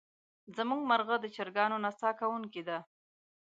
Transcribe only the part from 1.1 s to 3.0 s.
د چرګانو نڅا کوونکې دی.